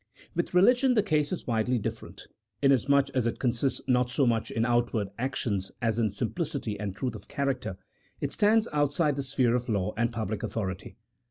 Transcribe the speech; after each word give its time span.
With 0.33 0.55
religion 0.55 0.95
the 0.95 1.03
case 1.03 1.31
is 1.31 1.45
widely 1.45 1.77
different. 1.77 2.25
Inasmuch 2.63 3.11
as 3.11 3.27
it 3.27 3.37
consists 3.37 3.81
not 3.87 4.09
so 4.09 4.25
much 4.25 4.49
in 4.49 4.65
outward 4.65 5.09
actions 5.19 5.71
as 5.79 5.99
in 5.99 6.09
simplicity 6.09 6.79
and 6.79 6.95
truth 6.95 7.13
of 7.13 7.27
character, 7.27 7.77
it 8.19 8.31
stands 8.33 8.67
outside 8.73 9.15
the 9.15 9.21
sphere 9.21 9.53
of 9.53 9.69
law 9.69 9.93
and 9.95 10.11
public 10.11 10.41
authority. 10.41 10.97